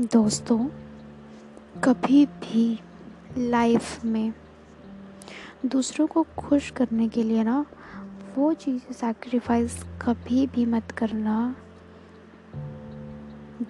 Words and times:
दोस्तों, 0.00 0.68
कभी 1.80 2.26
भी 2.26 2.80
लाइफ 3.38 4.04
में 4.04 4.32
दूसरों 5.66 6.06
को 6.06 6.26
खुश 6.38 6.70
करने 6.70 7.08
के 7.08 7.22
लिए 7.22 7.44
ना, 7.44 7.66
वो 8.36 8.52
चीज़ 8.52 8.92
सैक्रिफाइस 8.92 9.82
कभी 9.82 10.46
भी 10.46 10.66
मत 10.66 10.90
करना, 10.90 11.56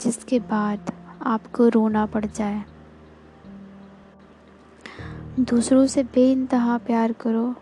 जिसके 0.00 0.38
बाद 0.38 0.92
आपको 1.22 1.68
रोना 1.68 2.06
पड़ 2.06 2.26
जाए। 2.26 2.64
दूसरों 5.40 5.86
से 5.86 6.02
बेइंतहा 6.02 6.78
प्यार 6.78 7.12
करो, 7.12 7.54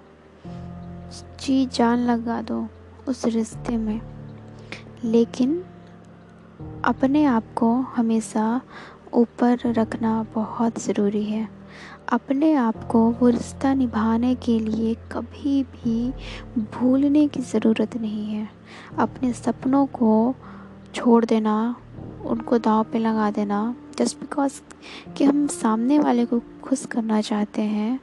जी 1.40 1.66
जान 1.66 1.98
लगा 1.98 2.42
दो 2.42 2.68
उस 3.08 3.24
रिश्ते 3.24 3.76
में। 3.76 4.00
लेकिन 5.04 5.64
अपने 6.84 7.24
आप 7.24 7.44
को 7.56 7.74
हमेशा 7.74 8.60
ऊपर 9.14 9.58
रखना 9.64 10.26
बहुत 10.34 10.78
ज़रूरी 10.78 11.24
है। 11.24 11.48
अपने 12.08 12.54
आप 12.54 12.84
को 12.84 13.10
वो 13.10 13.28
रिश्ता 13.28 13.74
निभाने 13.74 14.34
के 14.34 14.58
लिए 14.58 14.94
कभी 14.94 15.62
भी 15.62 16.10
भूलने 16.58 17.28
की 17.28 17.40
ज़रूरत 17.40 17.96
नहीं 17.96 18.26
है। 18.26 18.48
अपने 18.98 19.32
सपनों 19.32 19.86
को 19.86 20.34
छोड़ 20.94 21.24
देना, 21.24 21.76
उनको 22.24 22.58
दाव 22.58 22.84
पे 22.84 22.98
लगा 22.98 23.30
देना 23.30 23.76
जस्ट 23.98 24.20
बिकॉज़ 24.20 24.60
कि 25.12 25.24
हम 25.24 25.46
सामने 25.46 25.98
वाले 25.98 26.26
को 26.26 26.40
खुश 26.62 26.86
करना 26.86 27.20
चाहते 27.20 27.62
हैं, 27.62 28.00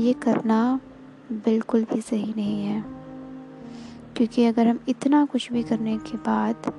ये 0.00 0.12
करना 0.12 0.80
बिल्कुल 1.32 1.86
भी 1.94 2.00
सही 2.00 2.34
नहीं 2.36 2.64
है। 2.64 2.84
क्योंकि 4.16 4.44
अगर 4.44 4.66
हम 4.68 4.78
इतना 4.88 5.24
कुछ 5.24 5.52
भी 5.52 5.62
करने 5.62 5.98
के 5.98 6.16
बाद 6.16 6.72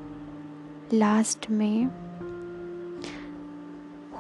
लास्ट 0.94 1.50
में 1.50 1.86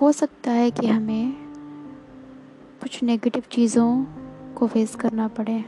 हो 0.01 0.11
सकता 0.11 0.51
है 0.51 0.71
कि 0.71 0.87
हमें 0.87 1.33
कुछ 2.81 3.03
नेगेटिव 3.03 3.43
चीज़ों 3.51 4.05
को 4.55 4.67
फेस 4.67 4.95
करना 4.95 5.27
पड़े। 5.27 5.65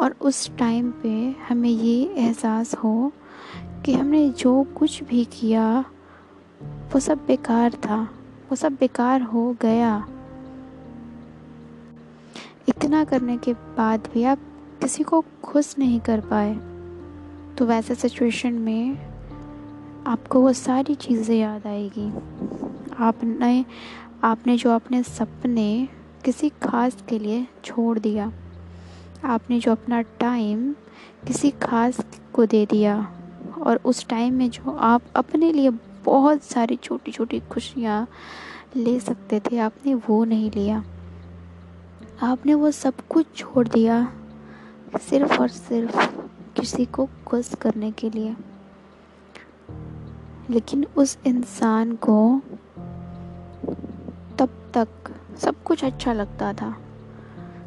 और 0.00 0.14
उस 0.20 0.56
टाइम 0.56 0.90
पे 0.90 1.36
हमें 1.48 1.70
ये 1.70 2.14
एहसास 2.14 2.74
हो 2.74 3.12
कि 3.84 3.94
हमने 3.94 4.30
जो 4.30 4.62
कुछ 4.62 5.02
भी 5.02 5.24
किया, 5.24 5.84
वो 6.62 6.98
सब 7.00 7.18
बेकार 7.26 7.72
था, 7.72 8.02
वो 8.50 8.56
सब 8.56 8.72
बेकार 8.72 9.22
हो 9.22 9.56
गया। 9.62 10.08
इतना 12.68 13.04
करने 13.04 13.38
के 13.38 13.52
बाद 13.52 14.08
भी 14.14 14.24
आप 14.24 14.38
किसी 14.82 15.02
को 15.02 15.24
खुश 15.42 15.78
नहीं 15.78 16.00
कर 16.00 16.20
पाए। 16.20 16.54
तो 17.56 17.66
वैसे 17.66 17.94
सिचुएशन 17.94 18.52
में 18.52 19.09
आपको 20.06 20.40
वो 20.40 20.52
सारी 20.52 20.94
चीज़ें 20.94 21.36
याद 21.36 21.66
आएगी। 21.66 22.08
आपने 22.98 23.64
आपने 24.24 24.56
जो 24.56 24.70
अपने 24.70 25.02
सपने 25.02 25.88
किसी 26.24 26.48
खास 26.62 26.96
के 27.08 27.18
लिए 27.18 27.46
छोड़ 27.64 27.98
दिया, 27.98 28.30
आपने 29.24 29.58
जो 29.60 29.72
अपना 29.72 30.00
टाइम 30.20 30.72
किसी 31.26 31.50
खास 31.62 32.00
को 32.34 32.46
दे 32.46 32.64
दिया, 32.66 32.96
और 33.58 33.80
उस 33.84 34.06
टाइम 34.08 34.34
में 34.34 34.50
जो 34.50 34.76
आप 34.80 35.02
अपने 35.16 35.52
लिए 35.52 35.70
बहुत 36.04 36.42
सारी 36.42 36.76
छोटी 36.76 37.12
छोटी 37.12 37.40
खुशियाँ 37.50 38.06
ले 38.76 38.98
सकते 39.00 39.40
थे, 39.40 39.58
आपने 39.58 39.94
वो 39.94 40.24
नहीं 40.24 40.50
लिया। 40.50 40.82
आपने 42.22 42.54
वो 42.54 42.70
सब 42.70 43.06
कुछ 43.08 43.34
छोड़ 43.36 43.66
दिया 43.68 44.04
सिर्फ़ 45.00 45.40
और 45.40 45.48
सिर्फ़ 45.48 46.08
किसी 46.56 46.84
को 46.84 47.08
खुश 47.26 47.54
करने 47.54 47.90
के 47.92 48.10
लिए। 48.10 48.34
लेकिन 50.50 50.86
उस 50.96 51.18
इंसान 51.26 51.96
को 51.96 52.40
तब 54.38 54.48
तक 54.74 54.88
सब 55.38 55.62
कुछ 55.62 55.84
अच्छा 55.84 56.12
लगता 56.12 56.52
था। 56.52 56.70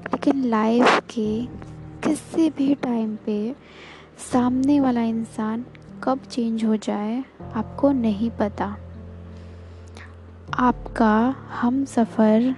लेकिन 0.04 0.44
लाइफ 0.44 1.00
के 1.00 1.46
किसी 2.04 2.50
भी 2.50 2.76
टाइम 2.76 3.18
पे 3.26 3.56
सामने 4.34 4.80
वाला 4.80 5.02
इंसान 5.02 5.66
कब 6.04 6.20
चेंज 6.20 6.66
हो 6.66 6.76
जाए, 6.76 7.26
आपको 7.56 7.92
नहीं 7.92 8.32
पता। 8.32 8.78
आपका 10.54 11.36
हम 11.62 11.86
सफ़र, 11.86 12.56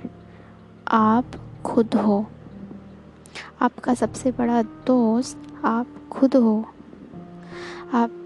आप 0.88 1.26
खुद 1.66 1.96
हो। 1.96 2.26
आपका 3.62 3.94
सबसे 3.94 4.32
बड़ा 4.32 4.62
दोस्त, 4.62 5.48
आप 5.66 5.88
खुद 6.12 6.36
हो। 6.36 6.66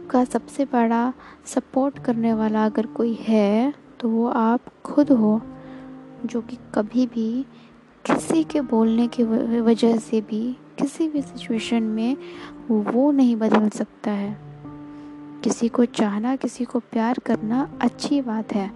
आपका 0.09 0.23
सबसे 0.23 0.63
बड़ा 0.65 1.13
सपोर्ट 1.45 1.97
करने 2.03 2.31
वाला 2.33 2.63
अगर 2.65 2.85
कोई 2.89 3.13
है 3.21 3.73
तो 3.99 4.09
वो 4.09 4.27
आप 4.27 4.61
खुद 4.85 5.11
हो, 5.11 5.41
जो 6.25 6.41
कि 6.41 6.57
कभी 6.75 7.05
भी 7.07 7.45
किसी 8.05 8.43
के 8.43 8.61
बोलने 8.61 9.07
की 9.07 9.23
वजह 9.61 9.97
से 9.97 10.21
भी 10.21 10.41
किसी 10.79 11.07
भी 11.09 11.21
सिचुएशन 11.21 11.83
में 11.83 12.15
वो 12.69 13.11
नहीं 13.11 13.35
बदल 13.35 13.67
सकता 13.69 14.11
है। 14.11 14.37
किसी 15.43 15.67
को 15.67 15.85
चाहना, 15.85 16.35
किसी 16.35 16.65
को 16.65 16.79
प्यार 16.81 17.19
करना 17.25 17.69
अच्छी 17.81 18.21
बात 18.21 18.53
है, 18.53 18.69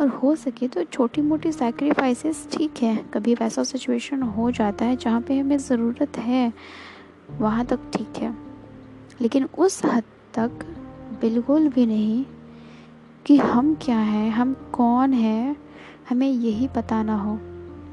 और 0.00 0.08
हो 0.08 0.34
सके 0.36 0.68
तो 0.68 0.84
छोटी 0.84 1.22
मोटी 1.22 1.52
सैक्रिफाइसेस 1.52 2.46
ठीक 2.52 2.82
है। 2.82 2.96
कभी 3.14 3.34
वैसा 3.34 3.64
सिचुएशन 3.64 4.22
हो 4.22 4.50
जाता 4.50 4.84
है 4.84 4.96
जहाँ 4.96 5.20
पे 5.20 5.38
हमें 5.38 5.56
ज़रूरत 5.58 6.18
है, 6.18 6.52
वहाँ 7.38 7.64
तक 7.66 7.90
ठीक 7.94 8.18
है। 8.18 8.34
लेकिन 9.20 9.48
उस 9.58 9.84
हद 9.84 10.02
तक 10.34 10.64
बिल्कुल 11.20 11.68
भी 11.68 11.86
नहीं 11.86 12.24
कि 13.26 13.36
हम 13.36 13.74
क्या 13.74 13.98
हैं, 13.98 14.30
हम 14.30 14.54
कौन 14.72 15.12
हैं, 15.12 15.56
हमें 16.10 16.28
यही 16.28 16.68
पता 16.68 17.02
ना 17.02 17.16
हो, 17.16 17.38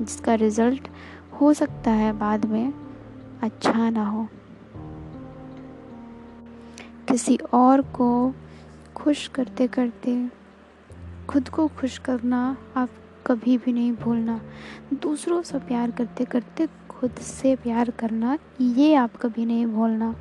जिसका 0.02 0.34
रिज़ल्ट 0.34 0.88
हो 1.42 1.54
सकता 1.54 1.92
है 1.92 2.12
बाद 2.14 2.46
में 2.46 2.74
अच्छा 3.42 3.90
ना 3.90 4.06
हो। 4.06 4.28
किसी 7.10 7.38
और 7.54 7.82
को 7.82 8.34
खुश 8.96 9.28
करते 9.28 9.68
करते, 9.68 10.30
खुद 11.30 11.50
को 11.50 11.68
खुश 11.68 11.98
करना 11.98 12.58
आप 12.76 12.90
कभी 13.28 13.58
भी 13.58 13.74
नहीं 13.74 13.92
भूलना। 13.92 14.42
दूसरों 14.94 15.42
से 15.42 15.60
प्यार 15.60 15.92
करते 15.92 16.26
करते 16.26 16.68
खुद 16.90 17.12
से 17.12 17.56
प्यार 17.56 17.90
करना, 17.90 18.38
ये 18.62 18.94
आप 18.96 19.16
कभी 19.16 19.46
नहीं 19.46 19.66
भूलना। 19.66 20.16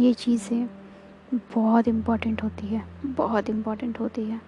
ये 0.00 0.14
चीज़ें 0.14 0.83
बहुत 1.32 1.88
इंपॉर्टेंट 1.88 2.42
होती 2.42 2.66
है 2.66 2.82
बहुत 3.06 3.50
इंपॉर्टेंट 3.50 4.00
होती 4.00 4.24
है। 4.24 4.40